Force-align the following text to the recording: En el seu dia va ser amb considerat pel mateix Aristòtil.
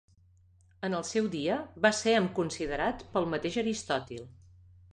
En 0.87 0.95
el 0.99 1.05
seu 1.09 1.27
dia 1.35 1.59
va 1.85 1.93
ser 1.99 2.15
amb 2.21 2.33
considerat 2.41 3.07
pel 3.13 3.31
mateix 3.35 3.61
Aristòtil. 3.67 4.29